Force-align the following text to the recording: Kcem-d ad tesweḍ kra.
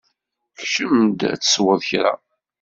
Kcem-d 0.59 1.19
ad 1.31 1.39
tesweḍ 1.41 1.79
kra. 1.89 2.13